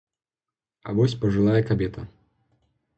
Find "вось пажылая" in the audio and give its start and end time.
1.01-1.63